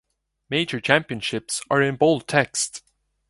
Major 0.49 0.81
championships 0.81 1.61
are 1.69 1.79
in 1.83 1.95
bold 1.95 2.27
text. 2.27 2.83